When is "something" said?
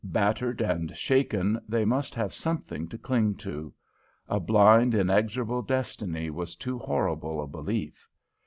2.33-2.87